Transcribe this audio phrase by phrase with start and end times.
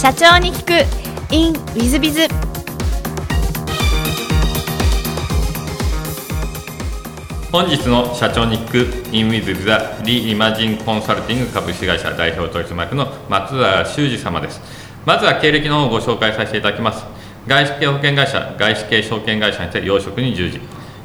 [0.00, 1.34] 社長に聞く。
[1.34, 2.28] In ウィズビズ
[7.50, 9.08] 本日の社長に聞く。
[9.12, 14.60] In with the リイマジンコンサルティング株式会社代表取締役の松田修二様です。
[15.04, 17.04] まずは経歴の方をご紹介させていただきます。
[17.48, 20.60] 外資系保険会社外資系証券会社にて養殖に従事。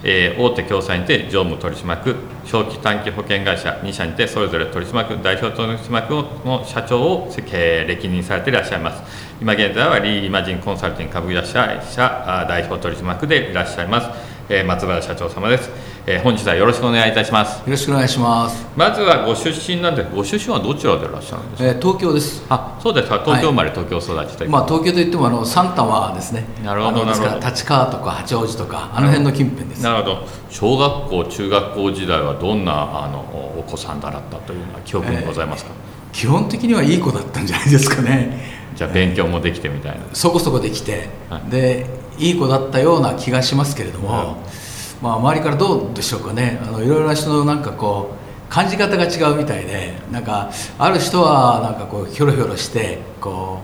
[0.05, 2.15] えー、大手共済にて常務取締役
[2.45, 9.01] 長期短期保険会社2社にてそれぞれ取締役代表取締役の社長をえ歴任されていらっしゃいます。
[9.39, 14.09] 今現在はリーイマジンコンサルティング株式会社代表取締役でいらっしゃいます、
[14.49, 15.92] えー、松原社長様です。
[16.05, 17.59] えー、本日はよろしくお願いいたします。
[17.59, 18.65] よろしくお願いします。
[18.75, 22.45] まずはご出身なんでご出身はどちらでいらっしゃるんですか、えー、東京です。
[22.49, 23.21] あそうですか。
[23.23, 26.43] 東京生まれ、はい、東京育ちとまあ東京といってもあの三多摩ですね。
[26.61, 27.47] なるほどなるほど。
[27.47, 29.81] 立川とか八王子とかあの辺の近辺です。
[29.81, 30.27] なるほど。
[30.49, 33.19] 小学校中学校時代はどんなあの
[33.57, 38.41] お子さんだったというような記憶もございますか、えー、基本的にはいい子だったんじゃないですかね。
[38.75, 41.85] じゃあ勉強もできてみたいな、そこそこできて、はい、で
[42.17, 44.63] いい子だったような気がしますけれども、うん
[45.03, 46.61] まあ、周りからどうでしょうかね。
[46.63, 48.15] あのいろいろな人のなんかこ
[48.47, 53.59] う感じ方が違うみたいでなんかある人はなんかこうひょろひょろしてこ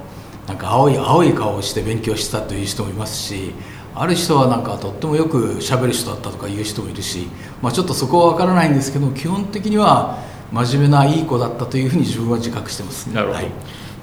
[0.46, 3.54] うなんか青い青い顔をして勉強したという人もいますし
[3.96, 7.28] ある人はなんかとってもよくしゃべる人だったとかいう人もいるし、
[7.62, 10.18] まあ、ちょっとそこは分からないんですけど基本的には
[10.52, 13.52] 真面目ないい子だったというふうに自分は自覚してます、ね、なるほど、はい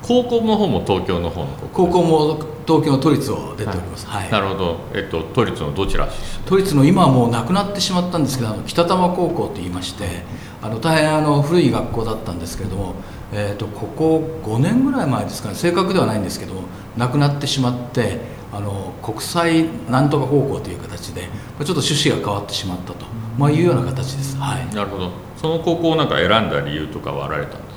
[0.06, 6.08] 高校の方も東京の方の高校も東京の都立を出ております、はい、はい、なるほど、えっと、都立のどちら？
[6.46, 10.22] 都立の今はもうなくなってしまったんですけど北多摩高校といいまして
[10.62, 12.94] あの大変あの古い学校だったんですけれども、
[13.32, 15.54] えーと、ここ5年ぐらい前ですかね。
[15.54, 16.62] 正確ではないんですけども
[16.96, 18.20] なくなってしまって
[18.52, 23.04] あの国際なんとか高校という形でちょっと趣旨が変わってしまったと、
[23.38, 25.10] まあ、いうような形です、はい、なるほど。
[25.36, 27.75] その高校をなんか選んだ理由とかはあられたんです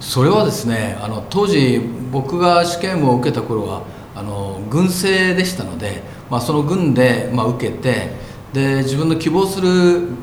[0.00, 1.78] それはですねあの当時
[2.10, 3.82] 僕が試験を受けた頃は
[4.14, 8.10] あの軍政でしたので、まあ、その軍で、まあ、受けて
[8.52, 9.68] で自分の希望する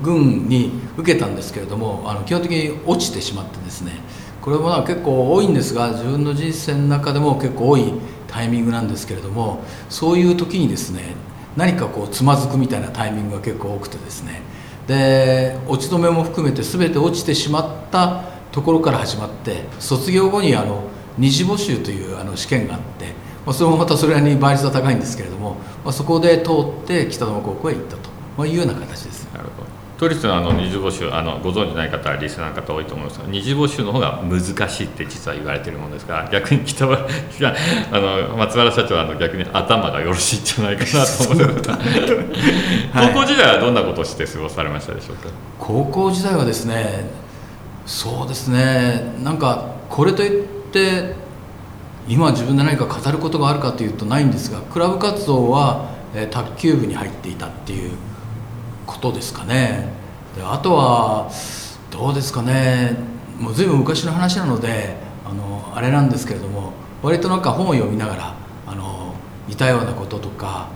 [0.03, 3.93] 軍に受けたんですけれどもあの基本的に落ちてしまってですね
[4.41, 7.93] これも結構多いんですが自分の人生の中でも結構多い
[8.27, 11.15] タイミングなんですけれどもそういう時にですね
[11.55, 14.41] 何かこうつまずくみたいなタイミングが結構多くてですね
[14.87, 20.81] で落ち止めも含めて全て落ちてしまったところから始まって卒業後にあの
[21.19, 23.05] 二次募集というあの試験があって、
[23.45, 26.51] まあ、それもまたそれなりに倍率は高いんですけれども、まあ、そこで通
[26.83, 29.25] って北野高校へ行ったと、まあ、いうような形です。
[29.31, 29.67] なるほど。
[29.99, 36.99] 都立のあの二次募集あのご存じない方はリスナーの方多いと思いますが二次募集の方が難しいって実は言われてるものですから逆に北原
[37.91, 41.69] あの松原社長はあの逆に頭がよろしいんじゃないかなと思って。
[42.93, 45.29] 高校時代はどんなことをして過ごされましたでしょうか？
[45.59, 47.26] 高校時代はですね
[47.87, 49.13] そうですね。
[49.23, 51.15] なんかこれといって
[52.07, 57.91] 今自分で何か語ることがあるかというとないんですがクラブ活動は、えー、卓球部に入っていたっていう
[58.85, 59.87] ことですかね。
[60.35, 61.31] であとは
[61.89, 62.97] どうですかね。
[63.39, 69.13] もう随分昔の話なのであのあれなんですけれども割となんか本を読みながらあの
[69.47, 70.69] いたようなこととか、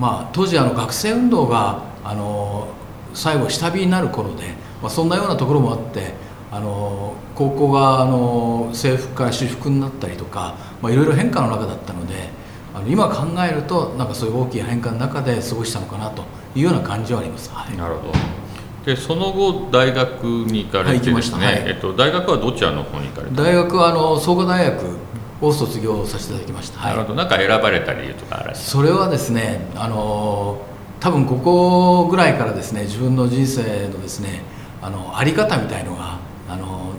[0.00, 2.66] まあ、当時あの学生運動があの
[3.14, 6.14] 最後下火になる頃で、まあ、そんなようなところもあって
[6.52, 12.28] あの高校があの制服から私服になったりとか、まあ、いろいろ変化の中だったので
[12.74, 16.24] あの今考えるとなんかそういう大きい変化の中で過ごしたのかなと
[16.54, 18.12] いうような感じはあります、はい、なるほど。
[18.84, 24.96] でその後大学に行かれてですね、はいはい、えっと、大学はどちらの方に行かれた大学はあの創価大学
[25.40, 27.14] を卒業させていただきました、なるほど。
[27.14, 30.60] なんか選ばれた理由とかあらそれはですねあの
[31.00, 34.42] 多分ここぐらいからですね自分の人生のですね
[34.82, 36.92] あのあり方みたいのがあの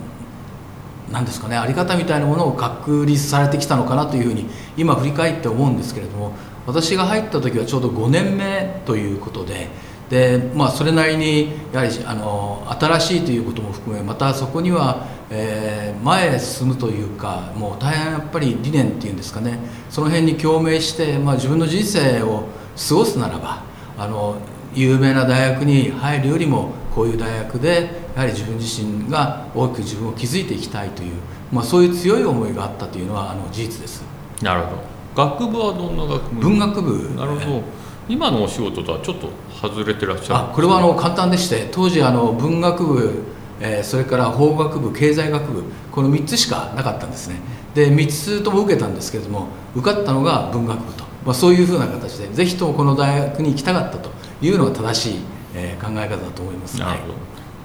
[1.11, 4.45] 何ですかねあり方みたいなものを確立されてきたのかなというふうに
[4.77, 6.33] 今振り返って思うんですけれども
[6.65, 9.67] 私が入った時はちょうど5年目ということで
[10.09, 19.59] で、まあ、それなりにやはりあの新しいということも含めまたそこには、えー、前へ進むというかもう大変やっぱり理念っていうんですかね
[19.89, 22.47] その辺に共鳴して、まあ、自分の人生を
[22.89, 23.63] 過ごすならば
[23.97, 24.37] あの
[24.75, 31.13] 有名な大学に入るよりもこういう大学でやはり自分自身が大きく自分を築いていきたいという、
[31.51, 34.03] まあ、そういう強い思いがあったというのはあの事実です。
[34.41, 34.93] なるほど。
[35.15, 36.41] 学部はどんな学部？
[36.41, 37.15] 文学部。
[37.15, 37.61] なるほど。
[38.09, 39.29] 今のお仕事とはちょっと
[39.61, 43.23] 外れてらっしゃるあこれはあの簡単でして当時あの文学部、
[43.61, 47.37] えー、それから法学部経済学部この3つしかなかったんですね。
[47.73, 54.11] で3つとも受けたんですけれども受かったのが文学部と、まあ、そういうふうな形でぜひともこの大学に行きたかったと
[54.45, 55.19] いうのが正しい
[55.55, 57.13] えー、考え方だと思います、なるほど。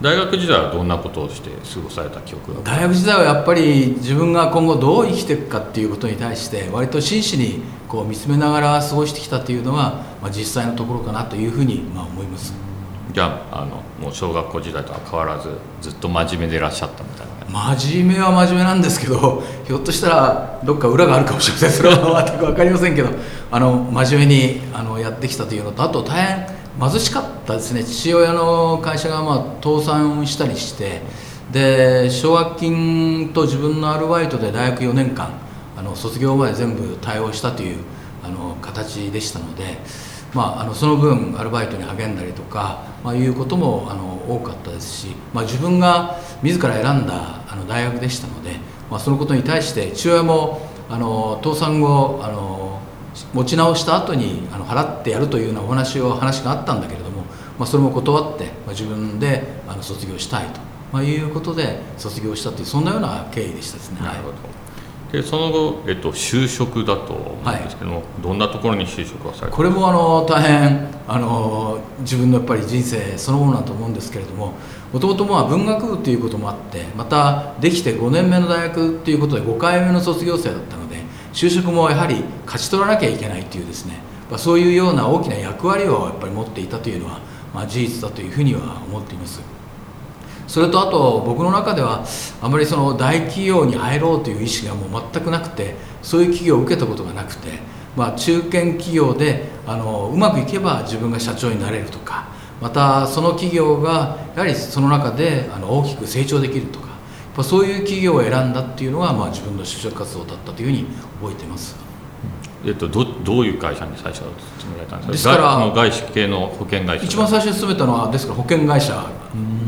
[0.03, 2.61] 大学時代はどんなことをして過ごされた記憶が？
[2.61, 12.53] 大学時代はやっぱり自分が今後どう生きていくかっていうことに対して割と真摯にこう見つめながら過ごしてきたというのが、まあ、実際のところかなというふうにまあ思います。
[13.11, 15.49] じゃああのもう小学校時代とは変わらず
[15.81, 23.09] ずっと真面目でいらっしゃったみたいな真面目は真面目なんですけどひょっとしたらどっか裏があるかもしれませんそれは全く分かりませんけど
[23.51, 27.83] あの真面目にあのやってきたというのとあと大変貧しかったですね。
[27.83, 31.03] 父親の会社がまあ倒産したりして
[31.51, 35.31] で奨学金と自分のアルバイトで大学4年間
[35.77, 37.79] あの卒業まで全部対応したという
[38.23, 39.79] あの形でしたので、
[40.35, 48.57] まあ、あのその分アルバイトに励んだりとか、まあ、いうこともあの多かったですし、まあ、自分が自ら選んだあの大学でしたので、
[48.91, 52.58] まあ、そのことに対して父親もあの倒産後あの
[53.33, 57.23] 持ち直した後にあの払ってやるというようなお話を話があったんだけれども、
[57.59, 60.61] まあ、それも断って、まあ、自分であの卒業したいと、
[60.93, 64.01] まあ、いうことで卒業したというそんなような経緯でしたですね。
[64.01, 64.59] なるほど。
[65.13, 74.53] でその後、えっと、就職だと思うんですけども、はい、どんなところに就職をされたこれもあの大変あの自分のやっぱり人生そのものだと思うんですけれども
[74.93, 80.77] もともと文学部ということもあってまたできて5年目の大学ということで5回目の卒業生だった
[81.39, 87.21] 就職もやはり勝ち取らなきゃいけないというですね、ま、そういうような大きな役割をやっぱり持っていたというのは、
[87.55, 89.41] まあ、事実だというふうには思っています。
[90.49, 92.05] それとあと僕の中では
[92.43, 97.61] あまりその大企業に入ろうという意識がもう全くなくてそういう企業を受けたことがなくて、
[97.95, 102.27] まあ、中堅企業であのうまくいけば自分が社長になれるとか
[102.61, 106.88] またその企業がやはりその中であの大きく成長できるとか
[107.39, 110.87] まあ、そういう企業を選んだっていうのが、まあ、自分の就職活動だったというふうに
[111.21, 111.77] 覚えています。
[112.67, 115.31] えっと、どどういう会社に最初は勤められたんですか？
[115.31, 117.05] ですから外資系の保険会社。
[117.05, 119.07] 一番最初に勤めたのはですから保険会社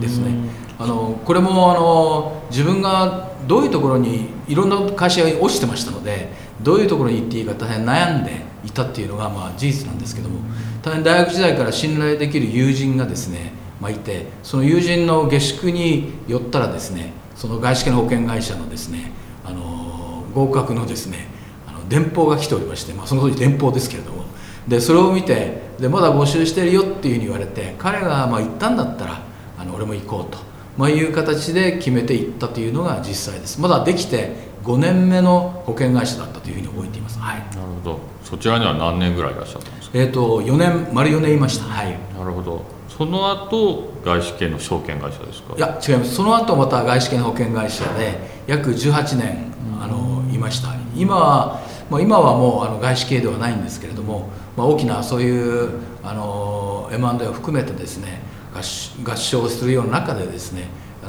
[0.00, 0.34] ですね。
[0.80, 6.32] あのこれもあの自分がどういうところにいろんな会社が落ちてましたので
[6.62, 10.40] どういうところに行っていいか大変悩んでいたっていうのがまあ事実なんですけども
[10.82, 19.12] 大変大学時代から信頼できる友人がですね、まあ、いてその友人の下宿に寄ったらですねその外資系の保険会社のですね
[19.46, 21.26] あの合格のですね
[21.66, 24.20] あの電報が来ておりまして、まあ、その当時電報ですけれども。
[24.68, 29.22] でそれを見てでまだ募集してるよっていうふうに言われて彼がまあ行ったんだったら
[29.58, 30.36] あの俺も行こうと、
[30.76, 33.58] まあ、いう形で決めていったというのが実際です。
[33.58, 38.00] まだできて5年目の保険会社だったというふうに覚えています、はい、なるほど。
[38.22, 39.98] そちらには何年ぐらいいらっしゃったんですか？
[39.98, 41.64] えっ、ー、と4年丸4年いました。
[41.64, 41.98] はい。
[42.18, 45.54] なるほどその後外資系の証券会社ですか？
[45.56, 46.16] いや違います。
[46.16, 49.50] その後また外資系の保険会社で約18年
[49.80, 50.74] あのいました。
[50.94, 55.30] 今は、まあ、今はもうあの外資系ではないんですけれども、まあ、大きなそうい
[55.66, 55.70] う
[56.04, 58.20] あの M&A を含めてですね
[58.52, 60.64] 合唱するような中でですね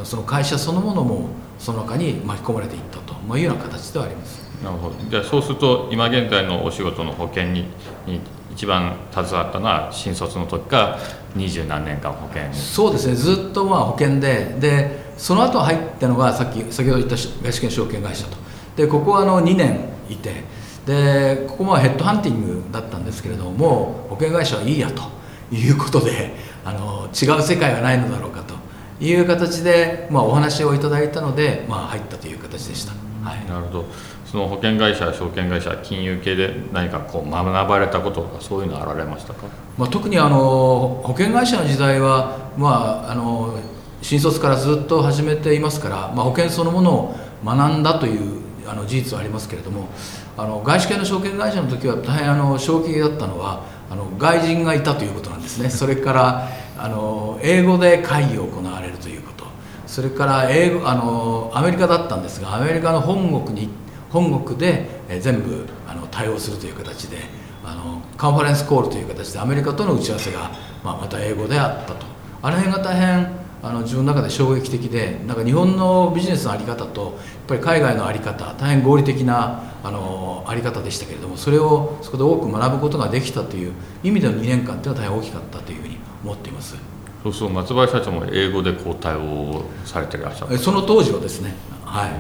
[0.05, 1.27] その会社そのものも
[1.59, 4.39] その中に巻き込まれていったというような形ではあります。
[4.63, 4.95] なるほど。
[5.09, 7.65] じゃあそうすると今現在のお仕事の保険に
[8.07, 8.21] に
[8.53, 10.97] 一番携わったのは新卒の時か
[11.35, 12.53] 二十何年間保険。
[12.53, 13.15] そうですね。
[13.15, 18.37] ずっとまあ保険ででその後入ったのがさっき先ほど言った外資系証券会社と。
[18.75, 19.79] でここはあの2年
[20.09, 20.43] いて
[20.85, 25.21] でここもヘッドハンティングだったんですけれども保険会社はいいやと。
[25.51, 26.33] いうことで
[26.63, 28.55] あの違う世界はないのだろうかと。
[29.01, 32.93] いう形で、まあ、お話をいただいたので、まあ、入ったという形でした。
[33.27, 33.85] はい、なるほど
[34.31, 39.45] その保険会社証券会社金融系で何かこう学ばれたこととかそういうのあられましたか、
[39.77, 43.59] まあ、特にあの保険会社の時代は、まあ、あの
[44.01, 49.89] 新卒からずっと始めていますから、まあ、保険そのものを学んだというあの事実はありますけれども
[50.37, 55.69] あの外資系の証券会社の時は大変あの衝撃だったのはあの外人がいたということなんですね。
[55.69, 56.47] それから
[56.77, 59.43] あの英語で会議を行われるということ。
[59.87, 64.87] それから英語あのアメリカだったんですがアメリカの本国に行って本国で
[65.19, 67.17] 全部あの対応するという形で
[67.63, 70.51] あのカンファレンスコールという形でアメリカとの打ち合わせが、
[70.83, 72.05] まあ、また英語であったと。
[72.43, 77.11] あの辺が大変あの自分の中で衝撃的でなんか日本のビジネスの在り方とやっ
[77.47, 86.75] ぱり海外の在り方大変合理的なあの在り方でしたけれどもそれをそこで多く学ぶことができたという意味での2年間というのは大変大きかったというふうに思っています。
[87.23, 91.53] そうそう松林社長も英語でこう対応されていらっしゃるその当時はですね
[91.85, 92.11] はい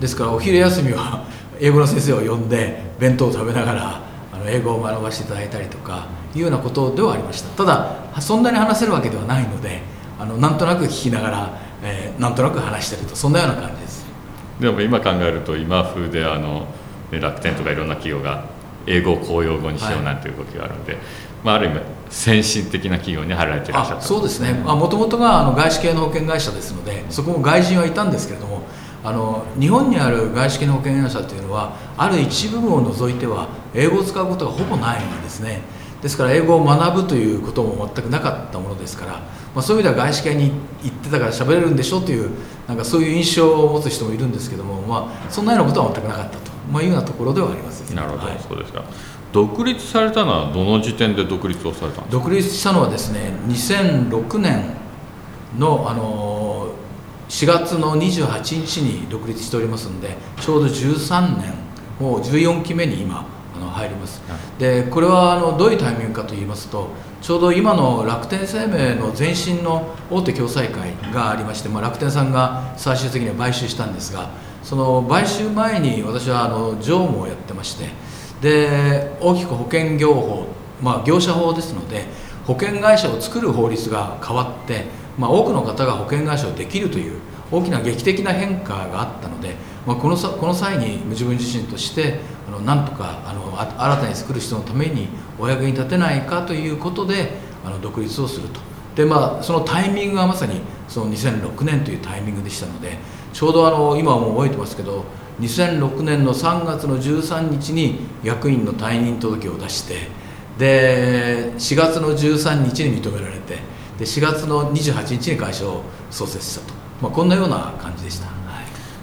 [0.00, 1.24] ですからお昼休みは
[1.60, 4.00] 英語の先生を呼んで弁当を食べながら
[4.32, 7.48] あの英語を学ばせていただいたりとかいうようなことではありました。
[7.50, 9.82] ただそんなに話せるわけではないので
[10.18, 11.50] あのなんとなく聞きながら、
[11.82, 14.06] えー、なんとなく話してるとそんなような感じです。
[14.58, 16.66] でも今考えると今風であの
[17.10, 18.44] 楽天とかいろんな企業が
[18.86, 21.02] 英語を公用語にしようなんていう動きがあるので、はい、
[21.44, 21.80] まあ、ある意味
[22.10, 24.02] 先進的な企業に入られていらっしゃった。
[24.02, 24.52] そうですね。
[24.52, 28.62] もともとがあの外資系の保険会社ですのでそこも外人はいたんですけれども
[29.02, 35.62] あの日本にある外資系の保険会社というのはある一部分を除いては英語を使うことがほぼないんですね。
[36.02, 39.20] ですから英語を学ぶということも全くなかったものですから、ま
[39.56, 40.50] あ、そういう意味では外資系に
[40.82, 42.30] 行ってたから喋れるんでしょという
[42.66, 48.82] なんかそういう印象を持つ人もいるんですけども、まあ、そんなようなことは全くなかったと、まあ、いうようなところではあります、なるほど、はい、そうですか。
[49.32, 52.24] 独立されたのはどの時点で独立をされたんですか？
[52.24, 54.70] 独立したのはですね2006年
[55.58, 56.39] のあの
[57.30, 61.54] 4月の28日に独立しておりますのでちょうど13年
[62.00, 66.88] もう14期目に今あの入ります、はい、でこれはあのどういうタイミングかといいますと
[67.22, 74.30] ちょうど今の楽天生命の前身の大手共済会がありまして、まあ、楽天さんが最終的には買収したんですが
[74.64, 77.90] その買収前に私はあの常務をやってまして
[78.40, 80.46] で大きく保険業法、
[80.82, 82.06] まあ、業者法ですので
[82.46, 84.86] 保険会社を作る法律が変わって、
[85.18, 89.54] まあ、多くの方が保険会社をできるという大きな劇的な変化があったので、
[89.86, 97.32] まあ、このこの際に自分自身としてあのなんとかあの新たに作る人のためにお役に立てないかということで
[97.64, 98.60] あの独立をすると。
[98.94, 102.98] で、まあ、そのタイミングがまさにその2006年というタイミングでしたので
[103.32, 105.04] ちょうどあの今はもう覚えてますけど
[105.40, 110.08] 2006年の3月の13日に役員の退任届を出して
[110.58, 113.58] で4月の13日に認められて
[114.00, 118.32] で4月の28日に会社を創設したと、まあ、こんなような感じでした、は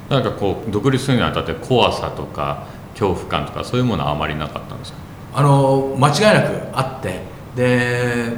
[0.09, 4.97] い、なんかこう独立するにあたって怖さとか恐怖感とかそういうものはあまりなかったんですか？
[5.35, 7.21] あの間違いなくあって。
[7.55, 8.33] で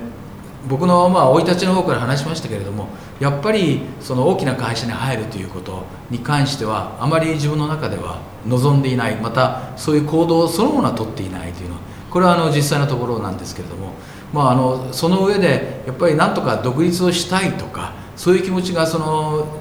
[0.68, 2.90] 僕のまあ生い立ちの方から話しましたけれども
[3.22, 9.16] やっぱりその大きな会社に入るということに関してはあまり自分の中では望んでいない。
[9.16, 13.94] またそういう行動そのものは取っていないというのはこれはあの実際のところなんですけれども、
[14.34, 19.60] まあ、あのその上でやっぱりなんとか独立をしたいとかそういう気持ちがその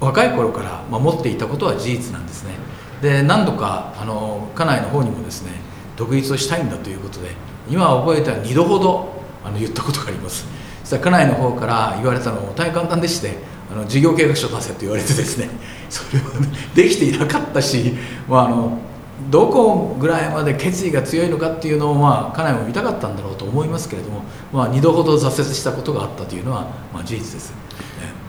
[0.00, 2.54] 若い頃から持っていたことは事実なんですね。
[3.02, 5.52] で何度かあの家内の方にもですね
[5.96, 7.30] 独立をしたいんだということで
[7.68, 10.46] 今覚えたら2度ほどあの言ったことがあります。
[10.84, 13.34] そしたら家内の方から言われたのも大変簡単でして
[13.70, 15.48] あの事業計画書出せと言われてですね
[15.88, 16.30] それは
[16.74, 17.94] できていなかったし、
[18.28, 18.78] まあ、あの
[19.28, 24.22] どこぐらいまで決意が強いのかっていうのを、まあ、家内も見たかったんだろうと思いますけれども、
[24.52, 26.62] まあ、2度ほど挫折したことがあったというのは、
[26.92, 27.52] まあ、事実です。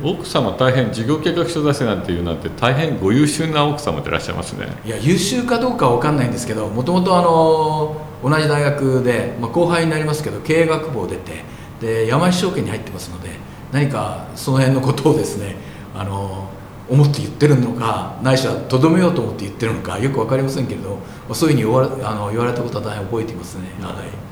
[0.03, 11.43] 奥様大変事業計画書出せなんていうなんて大変ご優秀な奥様でいらっしゃいますねいや優秀かどうかは分かんないんですけどもともと同じ大学で、まあ、後輩になりますけど経営学部を出て
[11.79, 13.29] で山石証券に入ってますので
[13.71, 15.55] 何かその辺のことをですね
[15.93, 16.49] あの
[16.91, 20.99] 思って言ってるのかないしはとどめようと思って言ってるのかよく分かりませんけれど
[21.33, 23.69] そういうふうに言われあの言われたことは大変覚えていますね。
[23.79, 24.31] はい。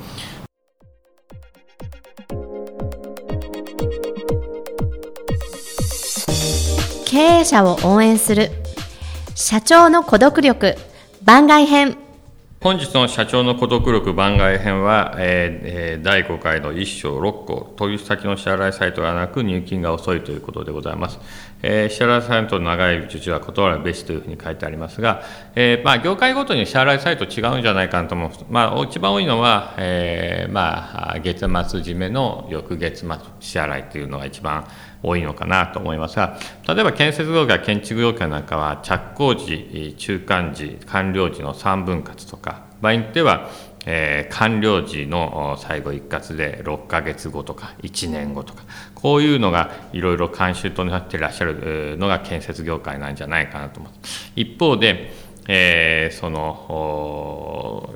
[7.06, 8.52] 経営者を応援する。
[9.36, 10.76] 社長の孤独力
[11.24, 12.09] 番外編。
[12.62, 21.22] 本日の社長の孤独力番外編は、えー、第5回の1章6項、取引先の支払いサイトがなく入金が遅いということでございます。
[21.62, 25.24] えー、支払いサイトの長い受注は断るべしというふうに書いてありますが、
[25.56, 28.32] えー、まあ、業界ごとに支払いサイト違うんじゃないかなと思う。
[28.50, 34.68] まあ、一番多いのは、え、まあ、月末締めの翌月末支払いというのが一番
[35.02, 36.38] 多いのかなと思いますが、
[36.68, 43.50] 例えば建設業界、建築業界なんかは、着工時、中間時、完了時の3分割とか、場合によっては、
[43.86, 48.64] えー、完了時の最後一括で6ヶ月後とか1年後とか
[48.94, 53.92] こういうのがいろいろ慣習となっていらっしゃるのが建設業界なんじゃないかなと思う
[54.36, 55.12] 一方で、
[55.48, 57.96] えー、その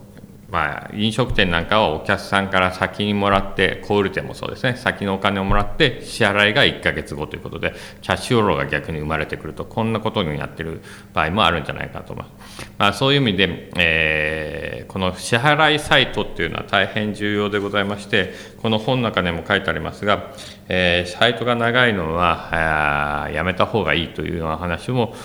[0.53, 12.71] まあ、飲食店なんかはお客さんから先にもらって、小売店もそうですね、先のお金をもらって、支払いが1ヶ月後ということで、キャッシュオローが逆に生まれてくると、こんなことにやってる場合もあるんじゃないかと思います。
[12.77, 20.33] まあ、そういう意味で、えー、この支払いサイトっていうのは大変重要でございまして、この本の中でも書いてありますが、
[20.69, 25.15] えー、サイトが長いのはやめた方がいいというような話も、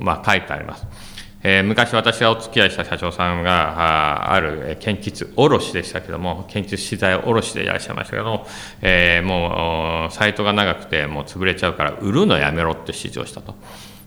[0.00, 1.09] まあ、書いてあります。
[1.42, 8.46] えー、昔私がお付き合いした社長さんがあある建築卸でしたけども建築資材卸でいらっしゃいましたけども、
[8.82, 13.54] えー、もうサイトが長くてもう潰れちゃうから売るのやめろって指示をしたと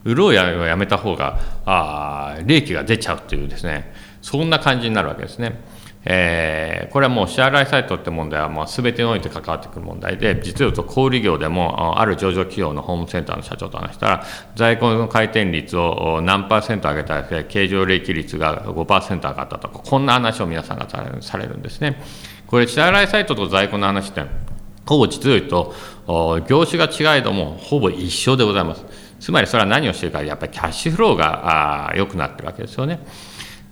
[0.06, 5.60] 売るをやめた方があ利益が出ちゃうというですねそんな感じになるわけですね。
[6.06, 20.88] えー、これはもう支払いサイトって問題はもう全てにおいて関わってくる問題で、実を言うと小売業でも、ある上場企業のホームセンターの社長と話したら、在庫の回転率を何パーセント上げたら、経常利益率が5%上がったとか、こんな話を皆さんが
[21.22, 22.02] されるんですね。
[22.48, 24.22] これ支払いサイトと在庫の話って
[24.86, 25.74] ほぼ実を言うと
[26.48, 28.86] 業種が違いどもほぼ一緒でございます
[29.20, 33.00] つまりそれは何をしているかやっぱりキャッシュフローが良くなってるわけですよね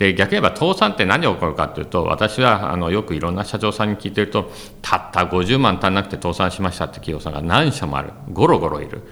[0.02, 9.04] で逆に言えば倒産って何が起こるかというと私はあのよくいろんな社長さんに聞いてるとたった50万足んなくて倒産しましたって企業さんが何社もあるゴロゴロいる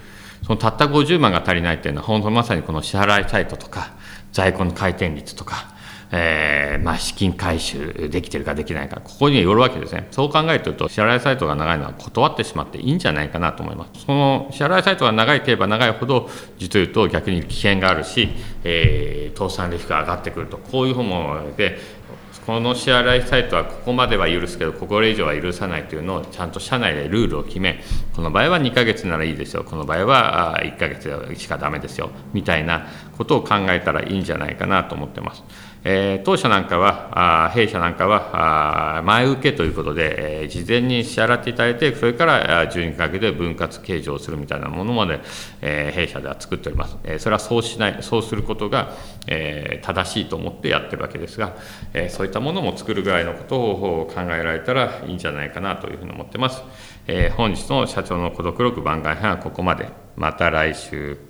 [0.42, 3.92] そのたった50万が足りないっていうのは本当まさにこの支払いサイトとか
[4.32, 5.78] 在庫の回転率とか
[6.12, 10.08] えー、まあ、資金回収できてるかできないか、ここによるわけですね。
[10.10, 14.04] そう考えてると、支払いサイトが長いのは断ってしまっていいんじゃないかなと思います。
[14.04, 16.28] その支払いサイトが長いければ長いほど、
[16.58, 18.28] 実を言うと逆に危険があるし、
[18.64, 21.78] えー、倒産リスクが上がってくると、こういう本もで、
[22.46, 27.80] この支払いサイトはここまでは許すけどここ以上は許さないというのをちゃんと社内でルールを決め
[28.14, 35.44] この場合は2ヶ月ならいいですよこの場合は1ヶ月しかダメですよみたいなことを考えたらいいんじゃないかなと思ってます。
[35.82, 45.20] えー、当社なんかは、弊社なんかは前受けということで、え、事前に支払っていただいて、それから12ヶ月で分割計上するみたいなものまで、
[45.62, 46.96] え、弊社では作っております。
[47.04, 48.94] え、それはそうしない、そうすることが、
[49.30, 51.56] えー、正しいと思ってやってるわけですが、
[51.94, 56.62] えー、そういったものも作るぐらいのことを考えられたらいいんじゃないかなというふうに思ってます。
[57.06, 59.88] えー、本日の社長の孤独録番外編はここまで。
[60.16, 61.29] また来週。